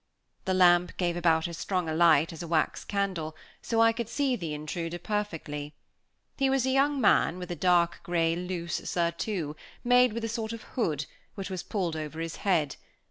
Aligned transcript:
The 0.45 0.55
lamp 0.55 0.97
gave 0.97 1.15
about 1.15 1.47
as 1.47 1.59
strong 1.59 1.87
a 1.87 1.93
light 1.93 2.33
as 2.33 2.41
a 2.41 2.47
wax 2.47 2.83
candle, 2.83 3.35
so 3.61 3.79
I 3.81 3.93
could 3.93 4.09
see 4.09 4.35
the 4.35 4.51
intruder 4.51 4.97
perfectly. 4.97 5.75
He 6.37 6.49
was 6.49 6.65
a 6.65 6.71
young 6.71 6.99
man, 6.99 7.37
with 7.37 7.51
a 7.51 7.55
dark 7.55 7.99
grey 8.01 8.35
loose 8.35 8.81
surtout, 8.89 9.55
made 9.83 10.13
with 10.13 10.23
a 10.23 10.27
sort 10.27 10.53
of 10.53 10.63
hood, 10.73 11.05
which 11.35 11.51
was 11.51 11.61
pulled 11.61 11.95
over 11.95 12.19
his 12.19 12.37
head. 12.37 12.77